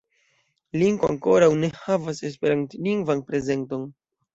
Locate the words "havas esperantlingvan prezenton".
1.85-3.91